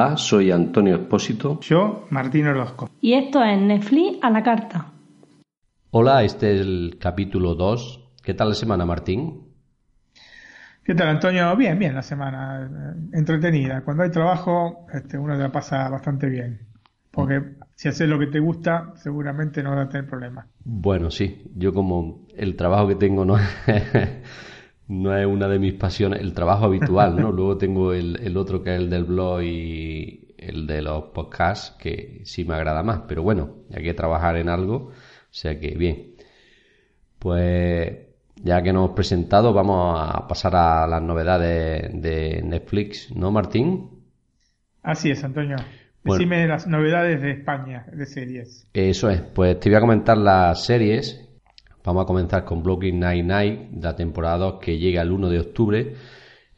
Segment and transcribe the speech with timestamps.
[0.00, 1.58] Hola, soy Antonio Espósito.
[1.58, 2.88] Yo, Martín Orozco.
[3.00, 4.92] Y esto es Netflix a la carta.
[5.90, 8.12] Hola, este es el capítulo 2.
[8.22, 9.48] ¿Qué tal la semana, Martín?
[10.84, 11.56] ¿Qué tal, Antonio?
[11.56, 12.94] Bien, bien la semana.
[13.12, 13.80] Entretenida.
[13.80, 16.60] Cuando hay trabajo, este, uno la pasa bastante bien.
[17.10, 20.46] Porque si haces lo que te gusta, seguramente no vas a tener problemas.
[20.62, 23.48] Bueno, sí, yo como el trabajo que tengo no es,
[24.88, 27.30] no es una de mis pasiones, el trabajo habitual, ¿no?
[27.30, 31.76] Luego tengo el, el otro que es el del blog y el de los podcasts,
[31.78, 34.92] que sí me agrada más, pero bueno, hay que trabajar en algo, o
[35.30, 36.14] sea que bien.
[37.18, 37.98] Pues
[38.36, 43.90] ya que nos hemos presentado, vamos a pasar a las novedades de Netflix, ¿no, Martín?
[44.82, 45.56] Así es, Antonio.
[46.04, 46.18] Bueno.
[46.18, 48.66] Decime las novedades de España, de series.
[48.72, 51.27] Eso es, pues te voy a comentar las series.
[51.84, 55.94] Vamos a comenzar con Brooklyn Nine-Nine, la temporada 2 que llega el 1 de octubre.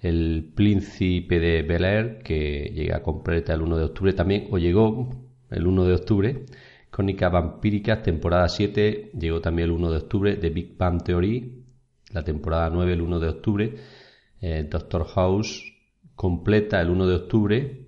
[0.01, 5.11] El Príncipe de Bel Air, que llega completa el 1 de octubre también, o llegó
[5.51, 6.47] el 1 de octubre.
[6.91, 10.37] Crónicas Vampíricas, temporada 7, llegó también el 1 de octubre.
[10.37, 11.65] The Big Bang Theory,
[12.13, 13.75] la temporada 9, el 1 de octubre.
[14.41, 15.71] Eh, Doctor House,
[16.15, 17.87] completa el 1 de octubre.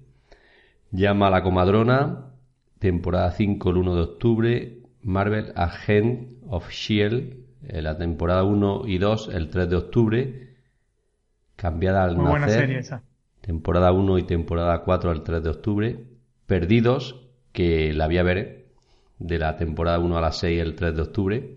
[0.91, 2.33] Llama a la comadrona,
[2.79, 7.35] temporada 5 el 1 de octubre, Marvel Agent of Shield,
[7.69, 10.49] eh, la temporada 1 y 2 el 3 de octubre,
[11.57, 13.03] cambiada al Muy buena nacer, serie esa.
[13.41, 16.05] temporada 1 y temporada 4 el 3 de octubre,
[16.47, 18.67] Perdidos, que la vi a ver,
[19.19, 21.57] de la temporada 1 a la 6 el 3 de octubre,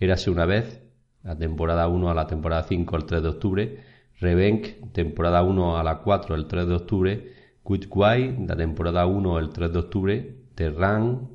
[0.00, 0.80] Érase una vez,
[1.24, 3.78] la temporada 1 a la temporada 5 el 3 de octubre,
[4.20, 7.32] Revenk, temporada 1 a la 4 el 3 de octubre,
[7.64, 11.28] Good Guy, la temporada 1 el 3 de octubre, la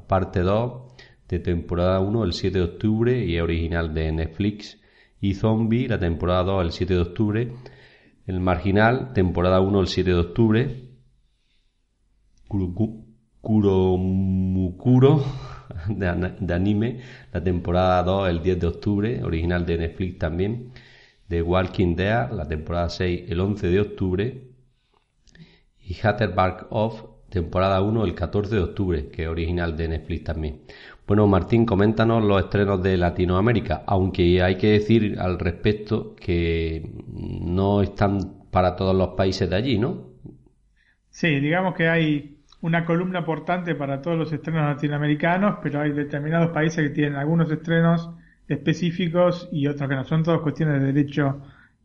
[0.00, 0.82] parte 2
[1.28, 4.80] de temporada 1 el 7 de octubre y es original de Netflix,
[5.20, 7.52] y Zombie, la temporada 2 el 7 de octubre,
[8.26, 10.90] El Marginal, temporada 1 el 7 de octubre,
[13.40, 15.24] Kuromukuro
[15.88, 17.00] de, anime,
[17.32, 20.72] la temporada 2 el 10 de octubre, original de Netflix también,
[21.28, 24.42] The Walking Dead, la temporada 6 el 11 de octubre,
[25.80, 30.60] y Hatterback Off, temporada 1 el 14 de octubre, que es original de Netflix también.
[31.06, 37.82] Bueno, Martín, coméntanos los estrenos de Latinoamérica, aunque hay que decir al respecto que no
[37.82, 40.08] están para todos los países de allí, ¿no?
[41.10, 46.50] Sí, digamos que hay una columna portante para todos los estrenos latinoamericanos, pero hay determinados
[46.50, 48.10] países que tienen algunos estrenos
[48.48, 50.04] específicos y otros que no.
[50.04, 51.40] Son todas cuestiones de derecho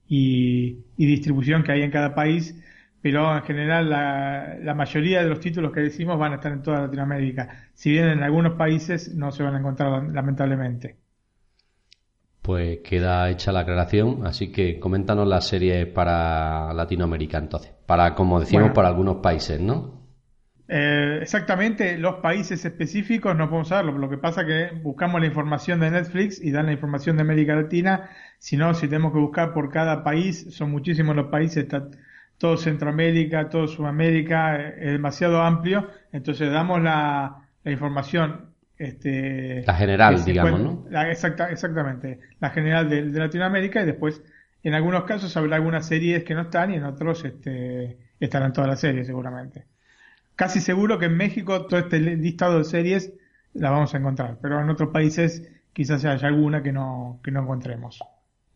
[0.08, 2.60] y, y distribución que hay en cada país,
[3.02, 6.62] pero en general la, la mayoría de los títulos que decimos van a estar en
[6.62, 7.70] toda Latinoamérica.
[7.74, 10.98] Si bien en algunos países no se van a encontrar lamentablemente.
[12.42, 18.40] Pues queda hecha la aclaración, así que coméntanos las series para Latinoamérica entonces, para como
[18.40, 18.74] decimos Bueno.
[18.74, 20.02] para algunos países, ¿no?
[20.68, 23.98] Eh, exactamente, los países específicos no podemos saberlo.
[23.98, 27.24] Lo que pasa es que buscamos la información de Netflix y dan la información de
[27.24, 28.10] América Latina.
[28.40, 31.90] Si no, si tenemos que buscar por cada país, son muchísimos los países, está
[32.42, 35.88] todo Centroamérica, todo Sudamérica, eh, es demasiado amplio.
[36.12, 38.52] Entonces damos la, la información.
[38.78, 40.86] Este, La general, digamos, ¿no?
[40.90, 44.24] la- exacta- exactamente, la general de, de Latinoamérica y después,
[44.64, 48.70] en algunos casos habrá algunas series que no están y en otros este, estarán todas
[48.72, 49.66] las series seguramente.
[50.36, 53.14] Casi seguro que en México todo este li- listado de series
[53.54, 57.42] la vamos a encontrar, pero en otros países quizás haya alguna que no, que no
[57.42, 58.00] encontremos.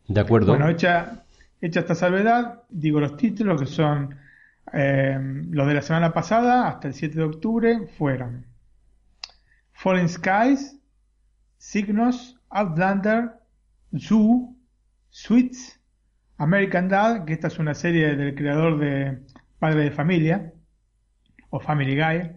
[0.08, 0.48] De acuerdo.
[0.56, 1.24] Bueno, hecha,
[1.60, 4.16] hecha esta salvedad, digo los títulos que son
[4.72, 5.18] eh,
[5.50, 8.46] los de la semana pasada hasta el 7 de octubre fueron
[9.72, 10.76] Fallen Skies,
[11.58, 13.30] Signos, Outlander,
[13.98, 14.56] Zoo,
[15.10, 15.78] Sweets,
[16.38, 19.22] American Dad, que esta es una serie del creador de
[19.58, 20.52] Padre de Familia,
[21.50, 22.32] o Family Guy,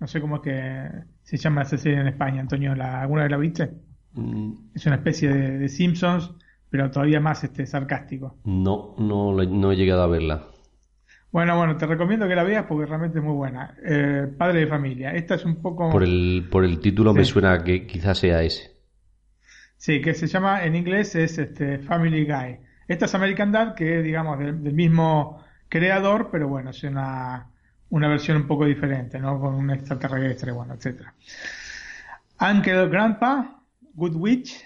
[0.00, 0.90] no sé cómo es que
[1.22, 3.72] se llama esa serie en España, Antonio, ¿la, ¿alguna vez la viste?
[4.12, 6.32] Mm, Es una especie de, de Simpsons,
[6.74, 8.34] pero todavía más este sarcástico.
[8.42, 10.48] No, no, no he llegado a verla.
[11.30, 13.76] Bueno, bueno, te recomiendo que la veas porque realmente es muy buena.
[13.80, 15.12] Eh, Padre de familia.
[15.12, 15.88] Esta es un poco...
[15.90, 18.72] Por el, por el título me suena que quizás sea ese.
[19.76, 22.58] Sí, que se llama en inglés es este Family Guy.
[22.88, 27.52] Esta es American Dad, que es, digamos, del, del mismo creador, pero bueno, es una,
[27.90, 29.38] una versión un poco diferente, ¿no?
[29.38, 31.14] Con un extraterrestre, bueno, etcétera.
[32.40, 33.60] Uncle Grandpa,
[33.94, 34.64] Good Witch,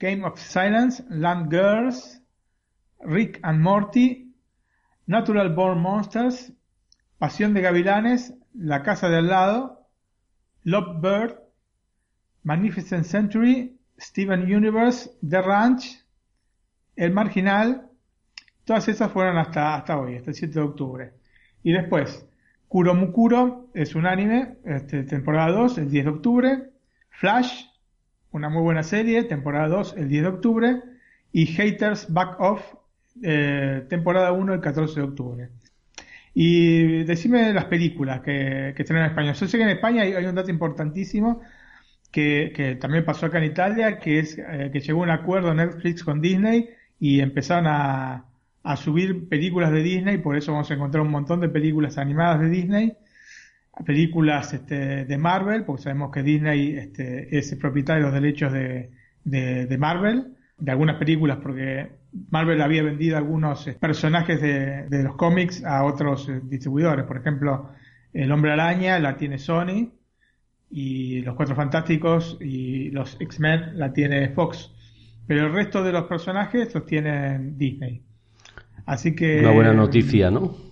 [0.00, 2.20] Game of Silence, Land Girls,
[3.00, 4.32] Rick and Morty,
[5.06, 6.52] Natural Born Monsters,
[7.18, 9.86] Pasión de Gavilanes, La Casa de al lado,
[10.64, 11.38] Love Bird,
[12.42, 16.02] Magnificent Century, Steven Universe, The Ranch,
[16.96, 17.90] El Marginal,
[18.64, 21.12] todas esas fueron hasta, hasta hoy, hasta el 7 de octubre.
[21.62, 22.26] Y después,
[22.68, 26.70] Kuromukuro es un anime, este, temporada 2, el 10 de octubre.
[27.10, 27.64] Flash,
[28.32, 30.82] una muy buena serie, temporada 2, el 10 de octubre.
[31.32, 32.74] Y Haters Back Off,
[33.22, 35.48] eh, temporada 1, el 14 de octubre.
[36.34, 39.34] Y decime las películas que, que están en español.
[39.34, 41.40] Yo sé que en España hay, un dato importantísimo
[42.10, 46.20] que, también pasó acá en Italia, que es eh, que llegó un acuerdo Netflix con
[46.20, 48.26] Disney y empezaron a,
[48.62, 52.40] a subir películas de Disney, por eso vamos a encontrar un montón de películas animadas
[52.40, 52.96] de Disney,
[53.84, 58.52] películas este, de Marvel, porque sabemos que Disney este, es el propietario de los derechos
[58.52, 58.90] de,
[59.24, 61.90] de, Marvel, de algunas películas, porque
[62.30, 67.18] Marvel había vendido algunos eh, personajes de, de los cómics a otros eh, distribuidores, por
[67.18, 67.70] ejemplo,
[68.12, 69.92] El Hombre Araña la tiene Sony,
[70.70, 74.72] y los Cuatro Fantásticos y los X-Men la tiene Fox,
[75.26, 78.02] pero el resto de los personajes los tienen Disney.
[78.86, 79.40] Así que...
[79.40, 80.69] Una buena noticia, ¿no?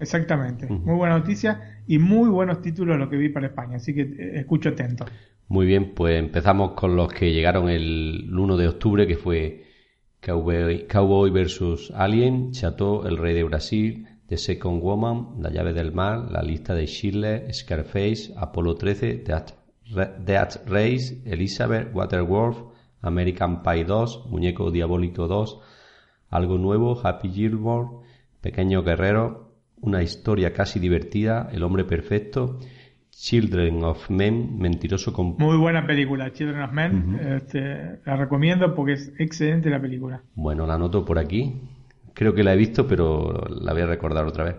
[0.00, 4.02] Exactamente, muy buena noticia y muy buenos títulos lo que vi para España, así que
[4.02, 5.04] eh, escucho atento.
[5.48, 9.64] Muy bien, pues empezamos con los que llegaron el 1 de octubre, que fue
[10.20, 11.92] Cowboy, Cowboy vs.
[11.94, 16.74] Alien, Chateau, El Rey de Brasil, The Second Woman, La Llave del Mar, La Lista
[16.74, 22.68] de Schindler, Scarface, Apolo 13, Death, Race, Elizabeth, Waterworld,
[23.00, 25.60] American Pie 2, Muñeco Diabólico 2,
[26.28, 28.06] algo nuevo, Happy Gilmore,
[28.42, 29.47] Pequeño Guerrero,
[29.80, 32.58] una historia casi divertida, El hombre perfecto,
[33.10, 35.36] Children of Men, mentiroso con...
[35.38, 40.22] Muy buena película, Children of Men, este, la recomiendo porque es excelente la película.
[40.34, 41.60] Bueno, la anoto por aquí,
[42.14, 44.56] creo que la he visto, pero la voy a recordar otra vez.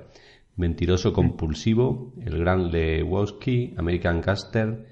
[0.57, 4.86] Mentiroso compulsivo, El Gran Lewowski, American Caster,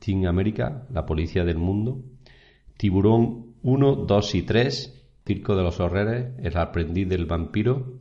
[0.00, 2.02] Team America, La Policía del Mundo,
[2.76, 8.00] Tiburón 1, 2 y 3, Circo de los Horrores, El aprendiz del vampiro,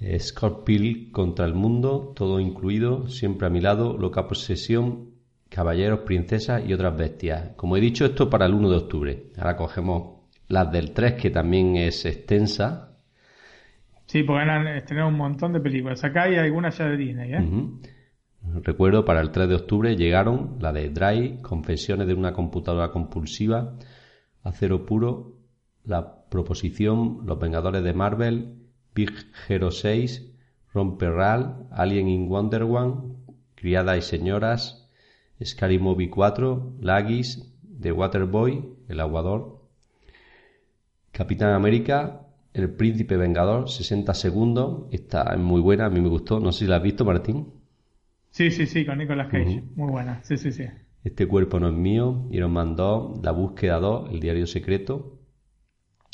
[0.00, 5.10] Scorpil contra el mundo, todo incluido, siempre a mi lado, Loca posesión,
[5.48, 7.50] Caballeros, Princesas y otras bestias.
[7.56, 9.26] Como he dicho, esto para el 1 de octubre.
[9.36, 12.96] Ahora cogemos las del 3, que también es extensa.
[14.06, 16.04] Sí, porque han estrenado un montón de películas.
[16.04, 17.46] Acá hay algunas ya de Disney, ¿eh?
[18.62, 23.74] Recuerdo, para el 3 de octubre llegaron la de Dry, Confesiones de una computadora compulsiva,
[24.42, 25.34] Acero Puro,
[25.84, 28.57] La Proposición, Los Vengadores de Marvel,
[28.98, 29.12] Big
[29.48, 30.28] Hero 6,
[30.74, 33.14] Romperral, Alien in Wonder One,
[33.54, 34.90] Criada y Señoras,
[35.40, 37.48] Scary Movie 4, Lagis,
[37.80, 39.62] The Waterboy, El Aguador,
[41.12, 42.22] Capitán América,
[42.52, 46.64] El Príncipe Vengador, 60 segundos, esta es muy buena, a mí me gustó, no sé
[46.64, 47.52] si la has visto Martín.
[48.30, 50.64] Sí, sí, sí, con Nicolas Cage, muy buena, sí, sí, sí.
[51.04, 55.17] Este cuerpo no es mío, Iron Man 2, La Búsqueda 2, El Diario Secreto,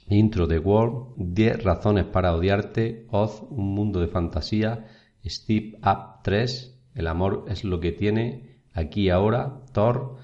[0.09, 4.87] Intro de World, 10 razones para odiarte, Oz, un mundo de fantasía,
[5.25, 10.17] Steve Up 3, El amor es lo que tiene, Aquí y ahora, Thor,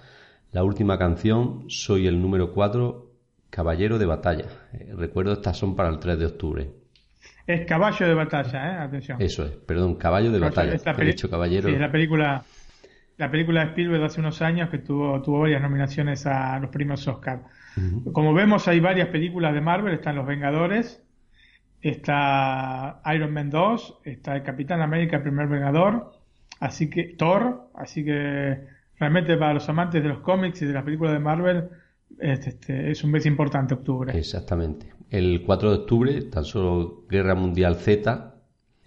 [0.52, 3.06] la última canción, Soy el número 4,
[3.48, 4.46] Caballero de batalla.
[4.72, 6.70] Eh, recuerdo, estas son para el 3 de octubre.
[7.46, 8.78] Es caballo de batalla, ¿eh?
[8.78, 9.20] Atención.
[9.20, 10.78] Eso es, perdón, caballo de batalla.
[10.78, 11.68] caballero.
[11.68, 12.44] Sí, es la película,
[13.16, 16.70] la película de Spielberg de hace unos años que tuvo, tuvo varias nominaciones a los
[16.70, 17.42] premios Oscar.
[18.12, 19.94] Como vemos, hay varias películas de Marvel.
[19.94, 21.02] Están Los Vengadores,
[21.80, 26.12] está Iron Man 2, está el Capitán América, el primer Vengador,
[26.58, 28.58] así que Thor, así que
[28.98, 31.68] realmente para los amantes de los cómics y de las películas de Marvel
[32.18, 34.16] este, este, es un mes importante octubre.
[34.18, 34.92] Exactamente.
[35.10, 38.34] El 4 de octubre, tan solo Guerra Mundial Z,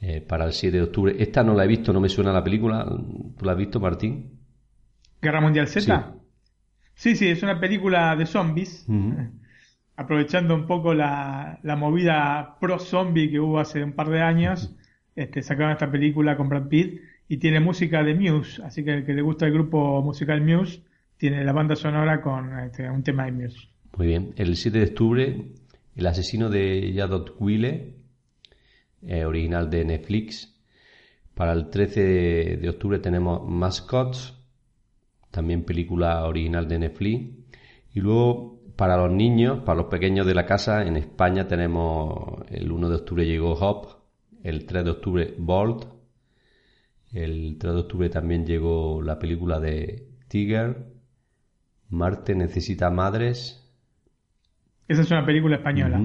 [0.01, 1.15] eh, para el 7 de octubre.
[1.17, 2.85] Esta no la he visto, no me suena la película.
[3.37, 4.39] ¿Tú la has visto, Martín?
[5.21, 5.81] ¿Guerra Mundial Z?
[5.81, 6.19] Sí,
[6.95, 8.85] sí, es una película de zombies.
[9.95, 14.75] Aprovechando un poco la, movida pro zombie que hubo hace un par de años,
[15.15, 18.63] este, sacaron esta película con Brad Pitt y tiene música de Muse.
[18.63, 20.81] Así que el que le gusta el grupo musical Muse
[21.17, 23.67] tiene la banda sonora con este, un tema de Muse.
[23.97, 24.33] Muy bien.
[24.35, 25.45] El 7 de octubre,
[25.95, 27.93] El asesino de Yadot Wille,
[29.05, 30.59] eh, original de Netflix.
[31.35, 34.42] Para el 13 de octubre tenemos Mascots,
[35.33, 37.27] también película original de Netflix.
[37.95, 42.71] Y luego, para los niños, para los pequeños de la casa, en España tenemos el
[42.71, 43.87] 1 de octubre llegó Hop,
[44.43, 45.85] el 3 de octubre Bolt,
[47.11, 50.85] el 3 de octubre también llegó la película de Tiger,
[51.89, 53.67] Marte necesita madres.
[54.87, 55.99] Esa es una película española.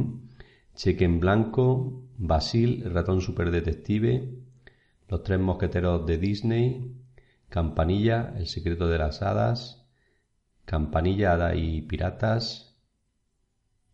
[0.74, 4.28] Cheque en blanco, Basil, el ratón superdetective,
[5.08, 6.92] Los tres mosqueteros de Disney,
[7.48, 9.86] Campanilla, El secreto de las hadas,
[10.64, 12.76] Campanilla, Hada y Piratas,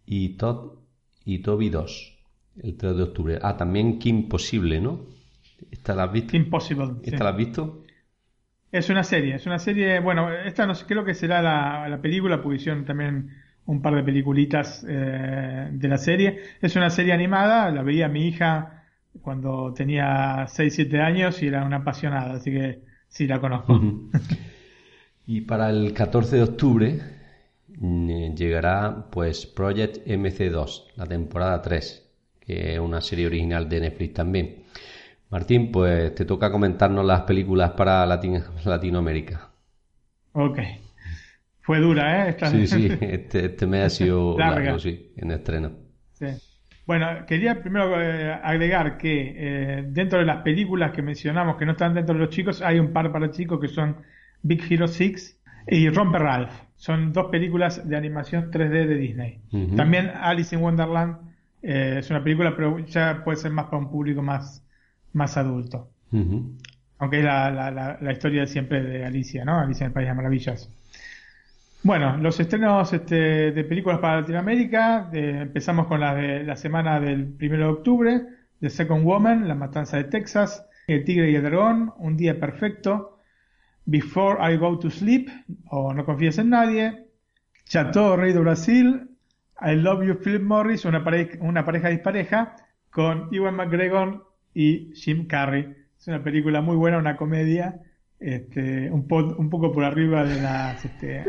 [0.06, 0.78] y Todd
[1.25, 2.18] y Toby 2,
[2.62, 3.38] el 3 de octubre.
[3.42, 5.06] Ah, también Kim Possible, ¿no?
[5.70, 6.37] ¿Esta la has visto?
[6.37, 6.94] Impossible.
[7.02, 7.25] ¿Esta sí.
[7.25, 7.84] la has visto?
[8.70, 12.00] Es una serie, es una serie, bueno, esta no sé, creo que será la, la
[12.00, 13.30] película, porque hicieron también
[13.66, 16.40] un par de peliculitas eh, de la serie.
[16.61, 18.84] Es una serie animada, la veía mi hija
[19.23, 22.82] cuando tenía 6, 7 años y era una apasionada, así que
[23.14, 23.80] sí la conozco.
[25.26, 27.00] Y para el 14 de octubre
[27.78, 32.06] mm, llegará pues Project MC2, la temporada 3,
[32.40, 34.64] que es una serie original de Netflix también.
[35.30, 39.49] Martín, pues te toca comentarnos las películas para Latin- Latinoamérica.
[40.33, 40.59] Ok.
[41.62, 42.30] Fue dura, ¿eh?
[42.30, 45.73] Esta- Sí, sí, este, este mes ha sido largo, sí, en estreno.
[46.12, 46.26] Sí.
[46.86, 51.72] Bueno, quería primero eh, agregar que eh, dentro de las películas que mencionamos que no
[51.72, 53.96] están dentro de los chicos, hay un par para chicos que son
[54.42, 56.52] Big Hero 6 y Romper Ralph.
[56.76, 59.40] Son dos películas de animación 3D de Disney.
[59.76, 61.16] También Alice in Wonderland
[61.62, 64.62] eh, es una película, pero ya puede ser más para un público más,
[65.14, 65.90] más adulto.
[66.98, 69.58] Aunque es la, la, la, la historia siempre de Alicia, ¿no?
[69.58, 70.70] Alicia en el País de las Maravillas.
[71.84, 77.36] Bueno, los estrenos este, de películas para Latinoamérica, empezamos con la de la semana del
[77.38, 78.22] 1 de octubre,
[78.60, 83.18] The Second Woman, La Matanza de Texas, El Tigre y el Dragón, Un Día Perfecto,
[83.84, 85.28] Before I Go to Sleep,
[85.70, 87.06] o No Confíes en Nadie,
[87.66, 89.10] Chateau Rey de Brasil,
[89.60, 92.56] I Love You Philip Morris, una, pare- una pareja dispareja,
[92.90, 95.74] con Ewan McGregor y Jim Carrey.
[95.98, 97.80] Es una película muy buena, una comedia,
[98.25, 101.25] este, un, po- un poco por arriba de las, este,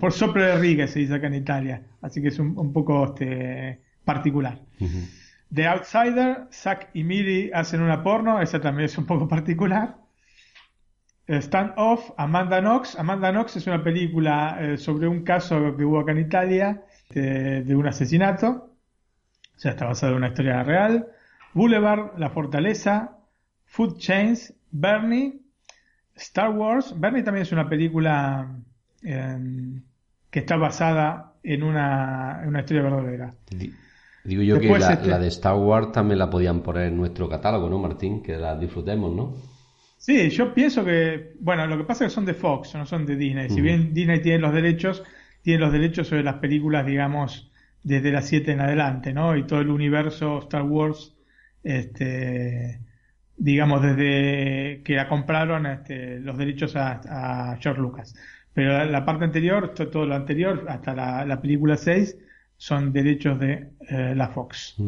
[0.00, 3.04] por soplo de riga se dice acá en Italia, así que es un, un poco
[3.04, 4.60] este, particular.
[5.52, 9.96] The Outsider, Zack y Miri hacen una porno, esa también es un poco particular.
[11.26, 12.96] Eh, Stand Off, Amanda Knox.
[12.98, 17.62] Amanda Knox es una película eh, sobre un caso que hubo acá en Italia de,
[17.64, 18.70] de un asesinato.
[19.56, 21.08] O sea, está basado en una historia real.
[21.52, 23.18] Boulevard, La Fortaleza,
[23.66, 25.40] Food Chains, Bernie,
[26.20, 26.94] Star Wars.
[26.98, 28.54] Bernie también es una película
[29.02, 29.38] eh,
[30.30, 33.34] que está basada en una, en una historia verdadera.
[33.50, 33.72] Di-
[34.22, 36.96] Digo yo Después, que la, este- la de Star Wars también la podían poner en
[36.96, 38.22] nuestro catálogo, ¿no, Martín?
[38.22, 39.34] Que la disfrutemos, ¿no?
[39.96, 43.04] Sí, yo pienso que, bueno, lo que pasa es que son de Fox, no son
[43.06, 43.48] de Disney.
[43.50, 45.02] Si bien Disney tiene los derechos,
[45.42, 47.50] tiene los derechos sobre las películas, digamos,
[47.82, 49.36] desde las 7 en adelante, ¿no?
[49.36, 51.14] Y todo el universo Star Wars,
[51.62, 52.80] este,
[53.40, 57.00] digamos, desde que la compraron este, los derechos a,
[57.52, 58.14] a George Lucas.
[58.52, 62.18] Pero la, la parte anterior, to- todo lo anterior, hasta la, la película 6,
[62.56, 64.82] son derechos de eh, la Fox.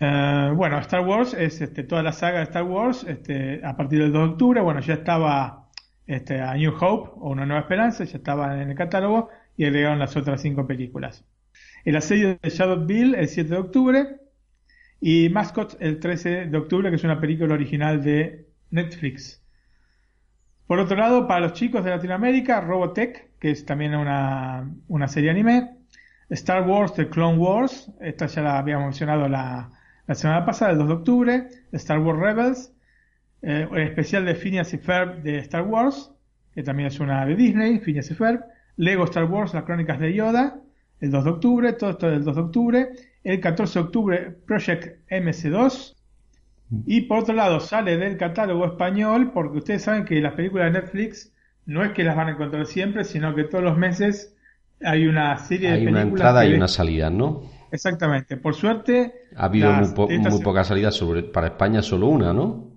[0.00, 4.00] Eh, bueno, Star Wars es este, toda la saga de Star Wars este, a partir
[4.00, 4.60] del 2 de octubre.
[4.60, 5.70] Bueno, ya estaba
[6.06, 9.98] este, a New Hope o Una Nueva Esperanza, ya estaba en el catálogo y agregaron
[9.98, 11.24] las otras cinco películas.
[11.84, 14.16] El asedio de Shadowville el 7 de octubre
[15.04, 19.42] y Mascot el 13 de octubre, que es una película original de Netflix.
[20.68, 25.30] Por otro lado, para los chicos de Latinoamérica, Robotech, que es también una, una serie
[25.30, 25.76] anime.
[26.30, 29.70] Star Wars The Clone Wars, esta ya la habíamos mencionado la,
[30.06, 31.48] la semana pasada, el 2 de octubre.
[31.72, 32.72] Star Wars Rebels,
[33.42, 36.12] eh, el especial de Phineas y Ferb de Star Wars,
[36.54, 38.44] que también es una de Disney, Phineas y Ferb.
[38.76, 40.60] Lego Star Wars, las crónicas de Yoda,
[41.00, 42.88] el 2 de octubre, todo esto el 2 de octubre.
[43.24, 45.94] El 14 de octubre, Project MC2.
[46.86, 50.80] Y por otro lado, sale del catálogo español, porque ustedes saben que las películas de
[50.80, 51.30] Netflix
[51.66, 54.34] no es que las van a encontrar siempre, sino que todos los meses
[54.82, 56.04] hay una serie de Hay películas.
[56.04, 57.42] una entrada y una salida, ¿no?
[57.70, 58.36] Exactamente.
[58.38, 59.12] Por suerte.
[59.36, 62.70] Ha habido las- muy, po- muy pocas salidas sobre, para España, solo una, ¿no?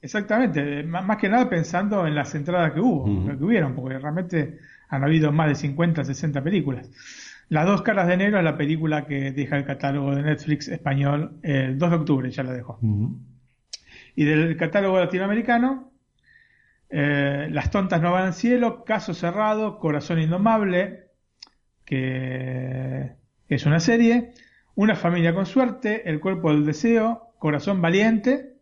[0.00, 0.82] Exactamente.
[0.82, 3.04] Más, que nada pensando en las entradas que hubo,
[3.38, 4.58] que hubieron, porque realmente
[4.88, 6.90] han habido más de 50, 60 películas.
[7.52, 11.38] Las dos caras de enero es la película que deja el catálogo de Netflix español
[11.42, 12.78] el 2 de octubre, ya la dejó.
[14.16, 15.92] Y del catálogo latinoamericano,
[16.88, 21.08] eh, Las tontas no van al cielo, Caso cerrado, Corazón indomable,
[21.84, 23.16] que
[23.50, 24.32] es una serie,
[24.74, 28.54] Una familia con suerte, El cuerpo del deseo, Corazón valiente.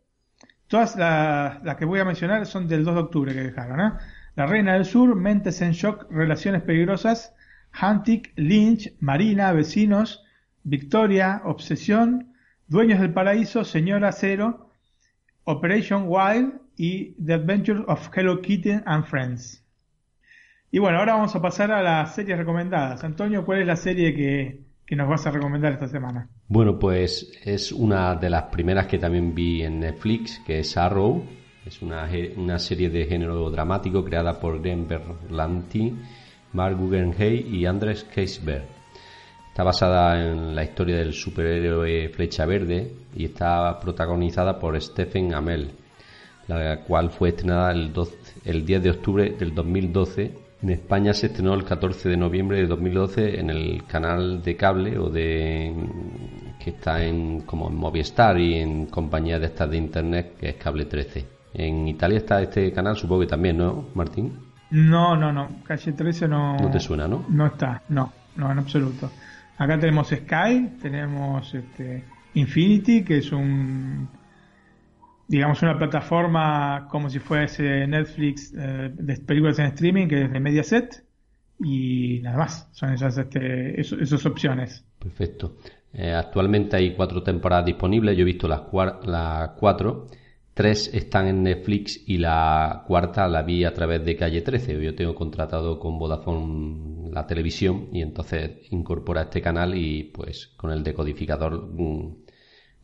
[0.67, 3.81] Todas las, las que voy a mencionar son del 2 de octubre que dejaron.
[3.81, 3.93] ¿eh?
[4.35, 7.37] La Reina del Sur, Mentes en Shock, Relaciones Peligrosas,
[7.81, 10.25] Huntic, Lynch, Marina, Vecinos,
[10.63, 12.35] Victoria, Obsesión,
[12.67, 14.71] Dueños del Paraíso, Señora Cero,
[15.45, 19.65] Operation Wild y The Adventures of Hello Kitty and Friends.
[20.71, 23.03] Y bueno, ahora vamos a pasar a las series recomendadas.
[23.03, 26.29] Antonio, ¿cuál es la serie que, que nos vas a recomendar esta semana?
[26.47, 31.25] Bueno, pues es una de las primeras que también vi en Netflix, que es Arrow.
[31.67, 35.95] Es una, una serie de género dramático creada por Denver Lanty,
[36.53, 38.65] Mark Guggenheim y Andres Keisberg.
[39.49, 45.71] Está basada en la historia del superhéroe Flecha Verde y está protagonizada por Stephen Amell,
[46.49, 47.93] la cual fue estrenada el,
[48.45, 50.33] el 10 de octubre del 2012.
[50.63, 54.99] En España se estrenó el 14 de noviembre de 2012 en el canal de cable
[54.99, 55.75] o de
[56.63, 60.57] que está en como en Movistar y en compañía de estas de internet que es
[60.57, 61.25] Cable 13.
[61.55, 64.50] En Italia está este canal, supongo que también, ¿no, Martín?
[64.71, 65.49] No, no, no.
[65.65, 66.57] Calle 13 no.
[66.57, 67.25] No te suena, ¿no?
[67.29, 69.11] No está, no, no, en absoluto.
[69.59, 74.09] Acá tenemos Sky, tenemos este, Infinity, que es un,
[75.29, 80.41] digamos, una plataforma como si fuese Netflix eh, de películas en streaming, que es de
[80.41, 81.05] Mediaset,
[81.63, 84.87] y nada más, son esas, este, esas opciones.
[84.99, 85.57] Perfecto.
[85.93, 88.63] Eh, actualmente hay cuatro temporadas disponibles, yo he visto las,
[89.05, 90.07] las cuatro
[90.55, 94.83] Tres están en Netflix y la cuarta la vi a través de Calle 13.
[94.83, 100.73] Yo tengo contratado con Vodafone la televisión y entonces incorpora este canal y pues con
[100.73, 102.17] el decodificador mm,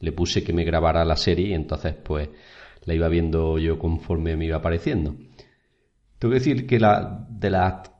[0.00, 2.28] le puse que me grabara la serie y entonces pues
[2.84, 5.16] la iba viendo yo conforme me iba apareciendo.
[6.18, 7.90] Tengo que decir que la, de las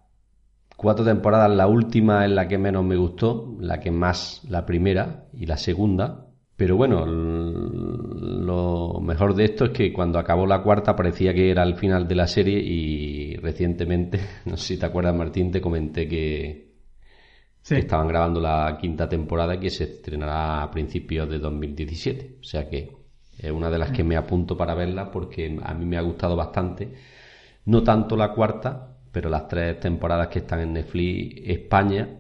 [0.76, 5.26] cuatro temporadas la última es la que menos me gustó, la que más la primera
[5.34, 6.25] y la segunda
[6.56, 11.62] pero bueno, lo mejor de esto es que cuando acabó la cuarta parecía que era
[11.62, 16.08] el final de la serie y recientemente, no sé si te acuerdas Martín, te comenté
[16.08, 16.66] que,
[17.68, 22.38] estaban grabando la quinta temporada que se estrenará a principios de 2017.
[22.40, 22.90] O sea que
[23.38, 26.36] es una de las que me apunto para verla porque a mí me ha gustado
[26.36, 26.94] bastante.
[27.66, 32.15] No tanto la cuarta, pero las tres temporadas que están en Netflix España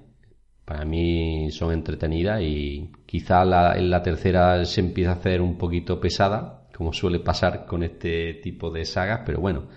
[0.66, 3.42] para mí son entretenidas y quizá
[3.76, 8.34] en la tercera se empieza a hacer un poquito pesada, como suele pasar con este
[8.42, 9.68] tipo de sagas, pero bueno,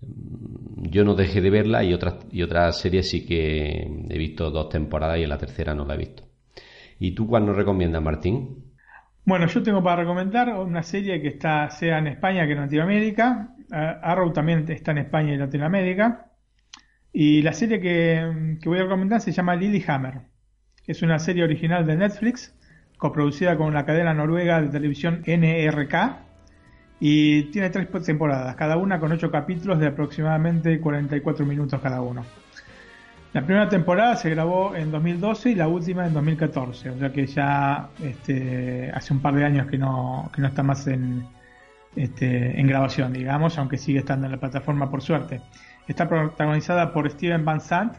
[0.00, 4.70] yo no dejé de verla y otras y otras series sí que he visto dos
[4.70, 6.24] temporadas y en la tercera no la he visto.
[6.98, 8.72] ¿Y tú cuál nos recomiendas, Martín?
[9.26, 13.54] Bueno, yo tengo para recomendar una serie que está sea en España que en Latinoamérica.
[13.70, 16.30] Uh, Arrow también está en España y Latinoamérica.
[17.16, 20.22] Y la serie que, voy a recomendar se llama Hammer.
[20.84, 22.52] Es una serie original de Netflix,
[22.98, 25.94] coproducida con la cadena noruega de televisión NRK.
[26.98, 32.24] Y tiene tres temporadas, cada una con ocho capítulos de aproximadamente 44 minutos cada uno.
[33.32, 37.26] La primera temporada se grabó en 2012 y la última en 2014, o sea que
[37.26, 41.24] ya este, hace un par de años que no, que no está más en,
[41.96, 45.40] este, en grabación, digamos, aunque sigue estando en la plataforma por suerte.
[45.86, 47.94] Está protagonizada por Steven Van Sant,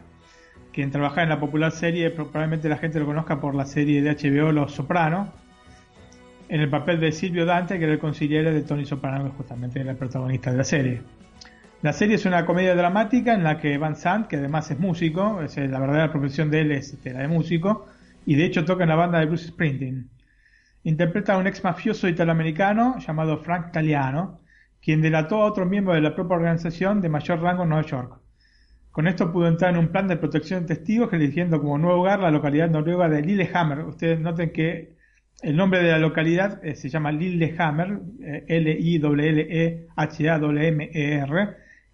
[0.72, 4.10] quien trabaja en la popular serie, probablemente la gente lo conozca por la serie de
[4.10, 5.32] HBO Los Soprano,
[6.48, 9.92] en el papel de Silvio Dante, que era el consiliere de Tony Soprano, justamente era
[9.92, 11.02] el protagonista de la serie.
[11.82, 15.42] La serie es una comedia dramática en la que Van Sant, que además es músico,
[15.42, 17.86] es, la verdadera profesión de él es este, la de músico,
[18.24, 20.08] y de hecho toca en la banda de Bruce Springsteen.
[20.84, 24.40] Interpreta a un ex mafioso italoamericano llamado Frank Taliano,
[24.86, 28.20] quien delató a otro miembro de la propia organización de mayor rango en Nueva York.
[28.92, 32.20] Con esto pudo entrar en un plan de protección de testigos eligiendo como nuevo hogar
[32.20, 33.80] la localidad noruega de Lillehammer.
[33.80, 34.94] Ustedes noten que
[35.42, 39.16] el nombre de la localidad eh, se llama Lillehammer, eh, L-I-L-E-H-A-M-E-R,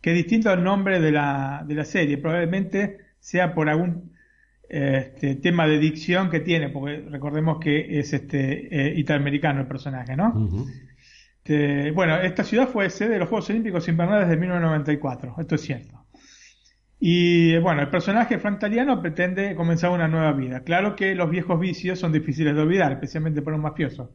[0.02, 2.18] que es distinto al nombre de la, de la serie.
[2.18, 4.12] Probablemente sea por algún
[4.68, 10.14] este, tema de dicción que tiene, porque recordemos que es este eh, italoamericano el personaje,
[10.14, 10.34] ¿no?
[11.44, 15.60] Este, bueno, esta ciudad fue sede de los Juegos Olímpicos Invernales de 1994, esto es
[15.60, 16.06] cierto.
[17.00, 20.60] Y bueno, el personaje Frank Taliano pretende comenzar una nueva vida.
[20.60, 24.14] Claro que los viejos vicios son difíciles de olvidar, especialmente para un mafioso.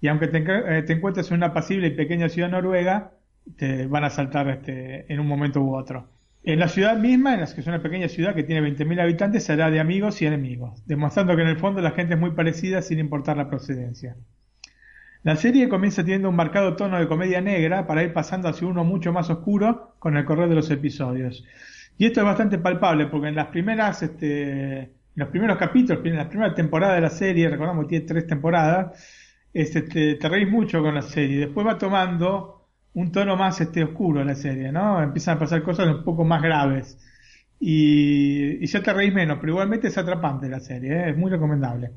[0.00, 3.12] Y aunque te, eh, encuentres en una pasible y pequeña ciudad noruega,
[3.58, 6.08] te van a saltar este, en un momento u otro.
[6.44, 9.44] En la ciudad misma, en la que es una pequeña ciudad que tiene 20.000 habitantes,
[9.44, 12.80] será de amigos y enemigos, demostrando que en el fondo la gente es muy parecida
[12.80, 14.16] sin importar la procedencia.
[15.24, 18.84] La serie comienza teniendo un marcado tono de comedia negra para ir pasando hacia uno
[18.84, 21.42] mucho más oscuro con el correr de los episodios.
[21.96, 26.16] Y esto es bastante palpable porque en las primeras, este, en los primeros capítulos, en
[26.16, 29.02] la primera temporada de la serie, recordamos que tiene tres temporadas,
[29.54, 31.38] este, te reís mucho con la serie.
[31.38, 35.02] Después va tomando un tono más este, oscuro la serie, ¿no?
[35.02, 36.98] Empiezan a pasar cosas un poco más graves.
[37.58, 41.10] Y, y ya te reís menos, pero igualmente es atrapante la serie, ¿eh?
[41.10, 41.92] es muy recomendable.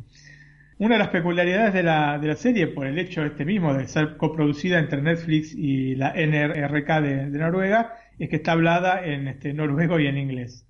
[0.79, 3.87] Una de las peculiaridades de la, de la serie, por el hecho este mismo de
[3.87, 9.53] ser coproducida entre Netflix y la NRK de, Noruega, es que está hablada en este,
[9.53, 10.67] noruego y en inglés.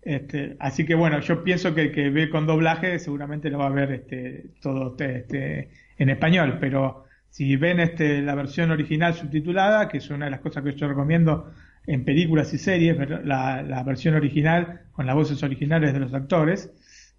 [0.00, 3.66] Este, así que bueno, yo pienso que el que ve con doblaje seguramente lo va
[3.66, 9.88] a ver este, todo este, en español, pero si ven este, la versión original subtitulada,
[9.88, 11.52] que es una de las cosas que yo recomiendo
[11.86, 16.72] en películas y series, la, la versión original con las voces originales de los actores,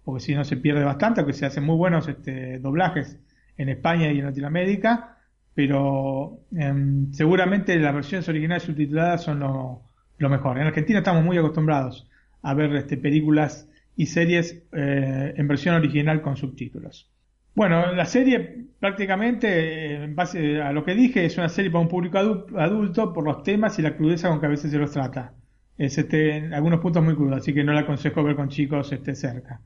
[0.04, 3.18] porque si no se pierde bastante, aunque se hacen muy buenos este, doblajes
[3.56, 5.18] en España y en Latinoamérica,
[5.54, 9.82] pero em, seguramente las versiones originales subtituladas son lo,
[10.28, 10.58] mejor.
[10.58, 12.08] En Argentina estamos muy acostumbrados
[12.42, 17.10] a ver este, películas y series eh, en versión original con subtítulos.
[17.54, 21.82] Bueno, la serie prácticamente, eh, en base a lo que dije, es una serie para
[21.82, 24.90] un público adulto por los temas y la crudeza con que a veces se los
[24.90, 25.34] trata.
[25.76, 28.92] Es este, en algunos puntos muy crudo, así que no la aconsejo ver con chicos
[28.92, 29.60] este, cerca.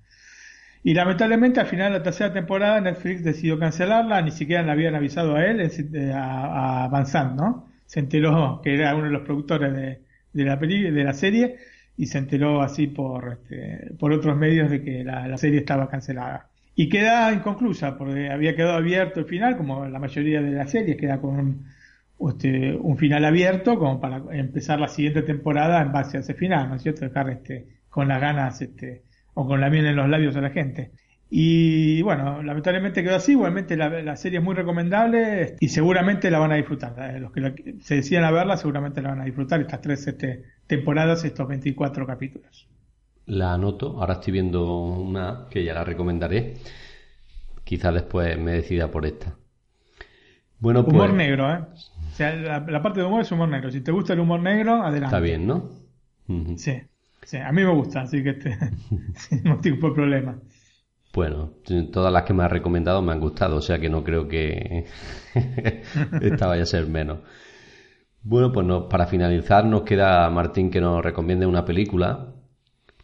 [0.87, 4.94] Y lamentablemente al final de la tercera temporada Netflix decidió cancelarla, ni siquiera le habían
[4.94, 5.68] avisado a él,
[6.14, 7.66] a, a Van Sant, ¿no?
[7.87, 11.57] Se enteró que era uno de los productores de, de la, de la serie
[11.96, 16.51] y se enteró así por, este, por otros medios de que la, serie estaba cancelada.
[16.77, 20.96] Y queda inconclusa, porque había quedado abierto el final, como la mayoría de las series,
[20.96, 21.66] queda con un,
[22.31, 26.68] este, un final abierto, como para empezar la siguiente temporada en base a ese final,
[26.68, 27.01] ¿no es cierto?
[27.01, 29.03] Dejar este, con las ganas este,
[29.38, 30.92] o con la miel en los labios a la gente.
[31.29, 33.33] Y bueno, lamentablemente quedó así.
[33.33, 36.94] Igualmente la, serie es muy recomendable y seguramente la van a disfrutar.
[36.99, 40.44] Eh, los que se decían a verla seguramente la van a disfrutar estas tres este,
[40.66, 42.66] temporadas, estos 24 capítulos.
[43.27, 44.01] La anoto.
[44.01, 46.55] Ahora estoy viendo una que ya la recomendaré.
[47.62, 49.37] Quizás después me decida por esta.
[50.61, 50.94] Bueno, pues...
[50.94, 51.59] Humor negro, ¿eh?
[51.59, 53.70] O sea, la, parte de humor es humor negro.
[53.70, 55.16] Si te gusta el humor negro, adelante.
[55.16, 55.68] Está bien, ¿no?
[56.57, 56.81] Sí.
[57.26, 58.56] Sí, a mí me gusta, así que este,
[59.42, 60.38] no tengo problema.
[61.12, 61.54] Bueno,
[61.92, 64.84] todas las que me has recomendado me han gustado, o sea que no creo que
[66.22, 67.18] esta vaya a ser menos.
[68.22, 72.32] Bueno, pues para finalizar nos queda Martín que nos recomiende una película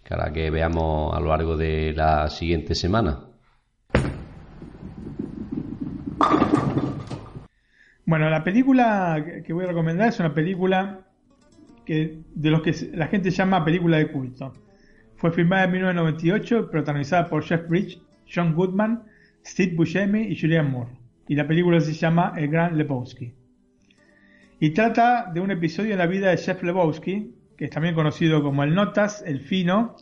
[0.08, 3.24] para que veamos a lo largo de la siguiente semana.
[8.06, 11.06] Bueno, la película que voy a recomendar es una película
[12.34, 14.52] de los que la gente llama película de culto.
[15.16, 18.00] Fue filmada en 1998, protagonizada por Jeff Bridge,
[18.32, 19.02] John Goodman,
[19.44, 20.90] Steve Buscemi y Julianne Moore.
[21.28, 23.32] Y la película se llama El Gran Lebowski.
[24.58, 28.42] Y trata de un episodio en la vida de Jeff Lebowski, que es también conocido
[28.42, 29.96] como el Notas, el Fino,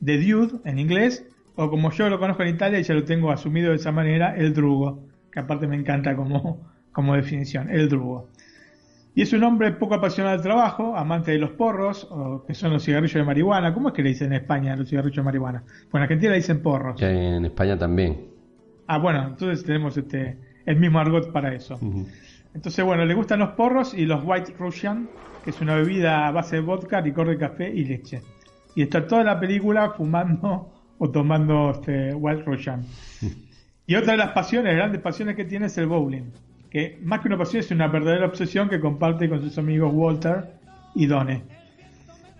[0.00, 3.30] de Dude en inglés, o como yo lo conozco en Italia y ya lo tengo
[3.30, 8.28] asumido de esa manera, el Drugo, que aparte me encanta como, como definición, el Drugo.
[9.16, 12.74] Y es un hombre poco apasionado al trabajo, amante de los porros, o que son
[12.74, 13.72] los cigarrillos de marihuana.
[13.72, 15.62] ¿Cómo es que le dicen en España los cigarrillos de marihuana?
[15.62, 17.00] Pues en Argentina le dicen porros.
[17.00, 18.26] en España también.
[18.86, 21.80] Ah, bueno, entonces tenemos este el mismo argot para eso.
[22.52, 25.08] Entonces, bueno, le gustan los porros y los White Russian,
[25.42, 28.20] que es una bebida a base de vodka, licor de café y leche.
[28.74, 32.84] Y está toda la película fumando o tomando este White Russian.
[33.86, 36.24] y otra de las pasiones, grandes pasiones que tiene es el bowling
[36.70, 40.44] que más que una pasión es una verdadera obsesión que comparte con sus amigos Walter
[40.94, 41.42] y Donnie.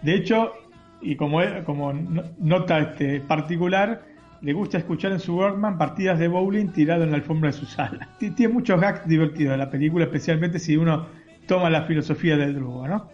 [0.03, 0.53] De hecho,
[1.01, 1.93] y como, como
[2.39, 4.03] nota este particular,
[4.43, 7.67] le gusta escuchar en su Walkman partidas de bowling tirado en la alfombra de su
[7.67, 8.09] sala.
[8.19, 11.07] Tiene muchos gags divertidos en la película, especialmente si uno
[11.47, 13.09] toma la filosofía del drugo, ¿no?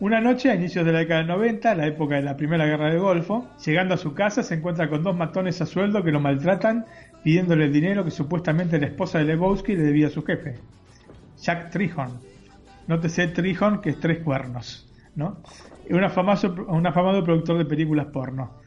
[0.00, 2.90] Una noche, a inicios de la década del 90, la época de la Primera Guerra
[2.90, 6.18] del Golfo, llegando a su casa se encuentra con dos matones a sueldo que lo
[6.18, 6.86] maltratan
[7.22, 10.56] pidiéndole el dinero que supuestamente la esposa de Lebowski le debía a su jefe,
[11.40, 12.20] Jack Trihorn.
[12.86, 15.42] Nótese Trihorn que es tres cuernos, ¿no?
[15.90, 18.60] Un afamado, un afamado productor de películas porno.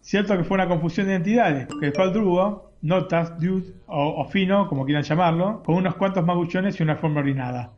[0.00, 4.68] Cierto que fue una confusión de identidades, que fue al drugo, notas, dude o, fino,
[4.68, 7.72] como quieran llamarlo, con unos cuantos maguchones y una forma orinada.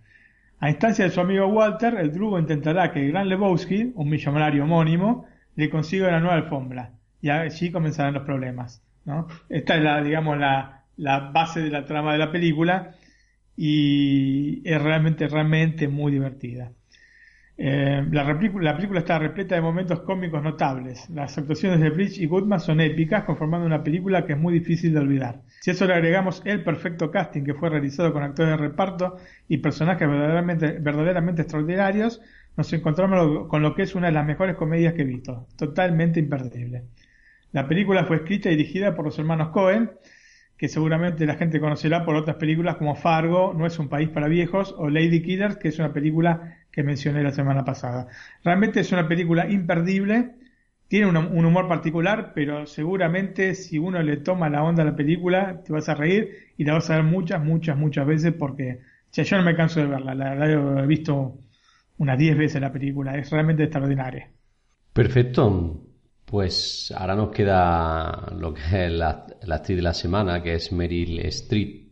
[0.60, 4.64] A instancia de su amigo Walter, el drugo intentará que el gran Lebowski, un millonario
[4.64, 8.82] homónimo, le consiga una nueva alfombra, y allí comenzarán los problemas.
[9.48, 10.84] Esta es la, digamos, la,
[11.32, 12.94] base de la trama de la película
[13.56, 16.72] y es realmente, realmente muy divertida.
[17.60, 21.10] Eh, la, la, película está repleta de momentos cómicos notables.
[21.10, 24.92] Las actuaciones de Bridge y Goodman son épicas, conformando una película que es muy difícil
[24.92, 25.42] de olvidar.
[25.60, 29.16] Si a eso le agregamos el perfecto casting que fue realizado con actores de reparto
[29.48, 32.20] y personajes verdaderamente, verdaderamente extraordinarios,
[32.56, 35.48] nos encontramos con lo que es una de las mejores comedias que he visto.
[35.56, 36.84] Totalmente imperdible.
[37.52, 39.90] La película fue escrita y dirigida por los hermanos Cohen,
[40.56, 44.28] que seguramente la gente conocerá por otras películas como Fargo, No es un país para
[44.28, 48.08] viejos, o Lady Killers, que es una película que mencioné la semana pasada.
[48.44, 50.34] Realmente es una película imperdible,
[50.88, 55.62] tiene un, humor particular, pero seguramente si uno le toma la onda a la película,
[55.62, 58.80] te vas a reír y la vas a ver muchas, muchas, muchas veces porque
[59.12, 61.38] yo no me canso de verla, la, la he visto
[61.98, 64.30] unas 10 veces la película, es realmente extraordinaria.
[64.92, 65.87] Perfecto.
[66.30, 71.20] Pues ahora nos queda lo que es la, actriz de la semana, que es Meryl
[71.20, 71.88] Streep.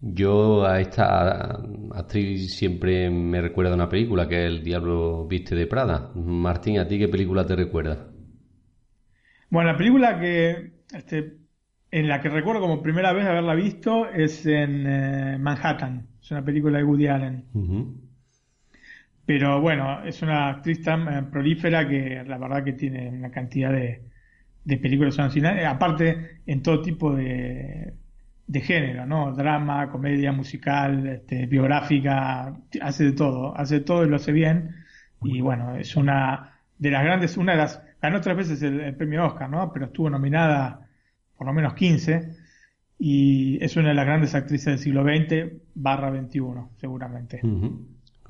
[0.00, 1.60] Yo a esta
[1.92, 6.12] actriz siempre me recuerda una película que es El Diablo Viste de Prada.
[6.14, 8.08] Martín, ¿a ti qué película te recuerda?
[9.50, 11.36] Bueno, la película que este,
[11.90, 16.06] en la que recuerdo como primera vez haberla visto es en eh, Manhattan.
[16.22, 17.44] Es una película de Woody Allen.
[19.30, 23.70] Pero bueno, es una actriz tan eh, prolífera que la verdad que tiene una cantidad
[23.70, 24.02] de,
[24.64, 27.94] de películas nacionales, aparte en todo tipo de,
[28.48, 29.32] de género, ¿no?
[29.32, 34.74] Drama, comedia, musical, este, biográfica, hace de todo, hace de todo y lo hace bien.
[35.22, 39.26] Y bueno, es una de las grandes, una de las, ganó tres veces el, premio
[39.26, 39.72] Oscar, ¿no?
[39.72, 40.88] Pero estuvo nominada
[41.38, 42.36] por lo menos 15
[42.98, 47.40] y es una de las grandes actrices del siglo XX barra 21, seguramente.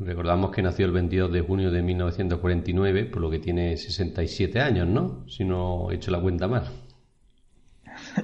[0.00, 4.88] Recordamos que nació el 22 de junio de 1949, por lo que tiene 67 años,
[4.88, 5.28] ¿no?
[5.28, 6.64] Si no he hecho la cuenta mal.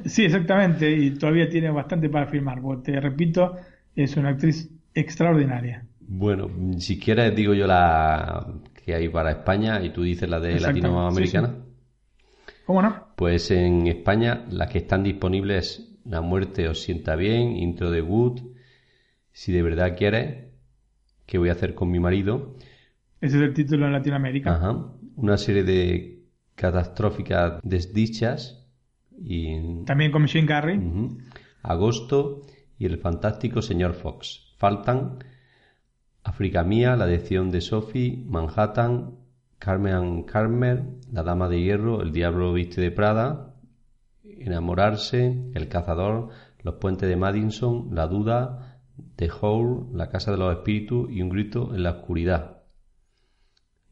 [0.06, 3.56] Sí, exactamente, y todavía tiene bastante para firmar, porque te repito,
[3.94, 5.84] es una actriz extraordinaria.
[6.00, 10.58] Bueno, si quieres digo yo la que hay para España y tú dices la de
[10.58, 11.56] latinoamericana.
[12.64, 13.08] ¿Cómo no?
[13.16, 18.40] Pues en España las que están disponibles La muerte os sienta bien, Intro de Wood,
[19.32, 20.45] Si de verdad quieres,
[21.26, 22.54] ¿Qué voy a hacer con mi marido?
[23.20, 24.54] Ese es el título en Latinoamérica.
[24.54, 24.92] Ajá.
[25.16, 26.22] Una serie de
[26.54, 28.66] catastróficas desdichas
[29.18, 29.84] y...
[29.84, 30.80] También con Jim Carrey.
[31.62, 32.42] Agosto
[32.78, 34.54] y el fantástico señor Fox.
[34.56, 35.18] Faltan
[36.22, 39.16] África Mía, La Adicción de Sophie, Manhattan,
[39.58, 43.54] Carmen Carmen, La Dama de Hierro, El Diablo Viste de Prada,
[44.24, 46.28] Enamorarse, El Cazador,
[46.62, 48.65] Los Puentes de Madison, La Duda,
[49.16, 52.62] The Hole, La Casa de los Espíritus y Un Grito en la Oscuridad.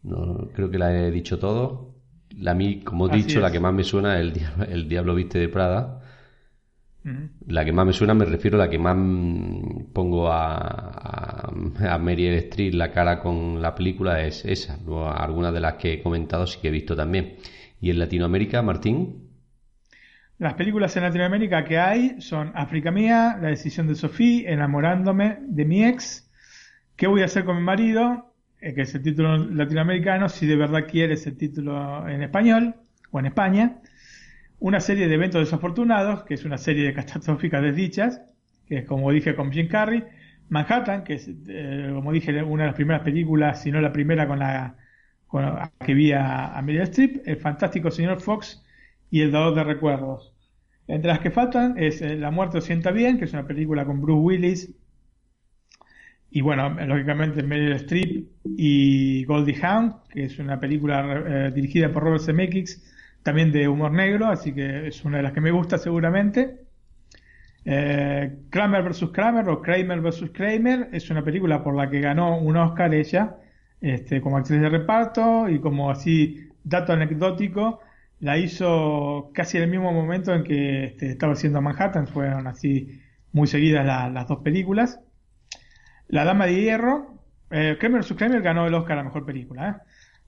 [0.03, 1.95] No, creo que la he dicho todo.
[2.37, 4.35] La mí, como he dicho, la que más me suena es
[4.69, 6.01] el, Diablo Viste de Prada.
[7.47, 8.97] La que más me suena, me refiero a la que más
[9.93, 14.79] pongo a, a, a Streep la cara con la película es esa.
[15.15, 17.37] algunas de las que he comentado sí que he visto también.
[17.81, 19.24] ¿Y en Latinoamérica, Martín?
[20.39, 25.65] Las películas en Latinoamérica que hay son África Mía, La decisión de Sofía, Enamorándome de
[25.65, 26.25] mi ex,
[26.97, 28.35] ¿Qué voy a hacer con mi marido?
[28.61, 32.75] Eh, que es el título latinoamericano, si de verdad quieres el título en español
[33.11, 33.81] o en España.
[34.61, 38.23] Una serie de eventos desafortunados, que es una serie de catastróficas desdichas,
[38.69, 40.05] que es como dije con Jim Carrey.
[40.51, 44.29] Manhattan, que es, eh, como dije, una de las primeras películas, si no la primera
[44.29, 44.77] con la,
[45.85, 47.27] que vi a, a Meryl Streep.
[47.27, 48.64] El fantástico señor Fox
[49.11, 50.33] y El dador de recuerdos.
[50.87, 54.01] Entre las que faltan es eh, La muerte sienta bien, que es una película con
[54.01, 54.75] Bruce Willis
[56.35, 62.03] y bueno, lógicamente Meryl Streep y Goldie Hawn, que es una película eh, dirigida por
[62.03, 65.79] Robert Zemeckis, también de humor negro, así que es una de las que me gusta
[65.79, 66.65] seguramente.
[67.65, 69.11] Eh, Kramer vs.
[69.13, 70.31] Kramer o Kramer vs.
[70.33, 73.37] Kramer es una película por la que ganó un Oscar ella,
[73.81, 77.79] este, como actriz de reparto y como así dato anecdótico,
[78.25, 83.03] la hizo casi en el mismo momento en que este, estaba haciendo Manhattan, fueron así
[83.33, 84.99] muy seguidas las dos películas.
[86.09, 87.19] La Dama de Hierro,
[87.51, 88.03] eh, Kramer.
[88.03, 89.69] Kramer ganó el Oscar a la mejor película.
[89.69, 89.75] ¿eh?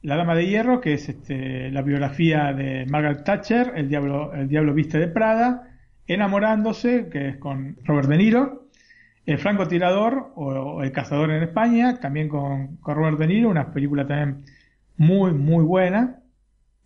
[0.02, 4.46] La Dama de Hierro, que es este, la biografía de Margaret Thatcher, El Diablo, el
[4.46, 5.70] Diablo Viste de Prada,
[6.06, 8.68] Enamorándose, que es con Robert De Niro,
[9.24, 14.44] El Francotirador o, El Cazador en España, también con, Robert De Niro, una película también
[14.98, 16.20] muy, muy buena.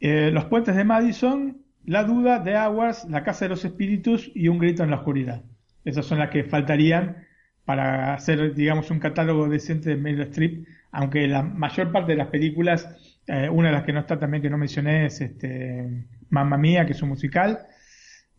[0.01, 4.49] Eh, los Puentes de Madison, La Duda, de Aguas, La Casa de los Espíritus y
[4.49, 5.43] Un Grito en la Oscuridad.
[5.85, 7.25] Esas son las que faltarían
[7.65, 12.29] para hacer, digamos, un catálogo decente de Meryl Streep, aunque la mayor parte de las
[12.29, 16.57] películas, eh, una de las que no está también que no mencioné es este, Mamma
[16.59, 17.61] Mía, que es un musical,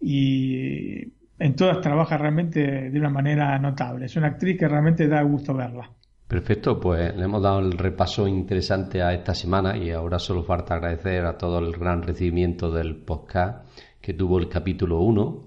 [0.02, 4.06] y en todas trabaja realmente de una manera notable.
[4.06, 5.92] Es una actriz que realmente da gusto verla.
[6.32, 10.76] Perfecto, pues le hemos dado el repaso interesante a esta semana y ahora solo falta
[10.76, 13.68] agradecer a todo el gran recibimiento del podcast
[14.00, 15.44] que tuvo el capítulo 1,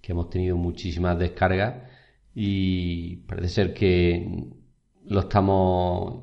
[0.00, 1.90] que hemos tenido muchísimas descargas
[2.36, 4.44] y parece ser que
[5.06, 6.22] lo estamos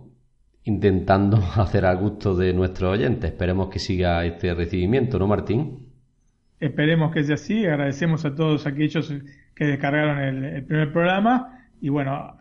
[0.64, 3.30] intentando hacer al gusto de nuestros oyentes.
[3.30, 5.90] Esperemos que siga este recibimiento, ¿no, Martín?
[6.62, 7.66] Esperemos que sea así.
[7.66, 9.14] Agradecemos a todos aquellos
[9.54, 12.39] que descargaron el, primer programa y bueno,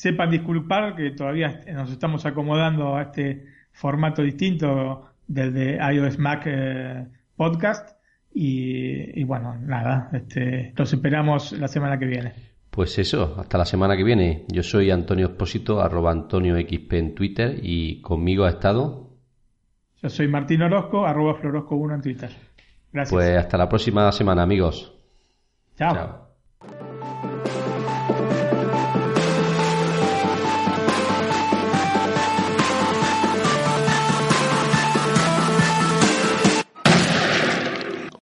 [0.00, 6.44] sepan disculpar que todavía nos estamos acomodando a este formato distinto del de iOS Mac
[6.46, 7.98] eh, Podcast
[8.32, 12.32] y, y, bueno, nada, este, los esperamos la semana que viene.
[12.70, 14.46] Pues eso, hasta la semana que viene.
[14.48, 19.10] Yo soy Antonio Expósito, arroba Antonio XP en Twitter y conmigo ha estado.
[20.02, 22.30] Yo soy Martín Orozco, arroba Florosco1 en Twitter.
[22.90, 23.12] Gracias.
[23.12, 24.94] Pues hasta la próxima semana, amigos.
[25.76, 26.29] Chao.